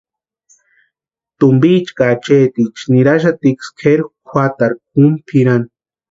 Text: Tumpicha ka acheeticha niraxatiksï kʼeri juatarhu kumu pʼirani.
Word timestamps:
Tumpicha 1.39 1.93
ka 1.97 2.05
acheeticha 2.13 2.83
niraxatiksï 2.93 3.71
kʼeri 3.79 4.03
juatarhu 4.29 4.77
kumu 4.91 5.15
pʼirani. 5.27 5.67